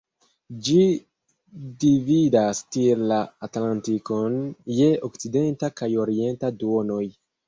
[0.67, 0.77] Ĝi
[1.83, 4.39] dividas tiel la Atlantikon
[4.79, 7.03] je okcidenta kaj orienta duonoj.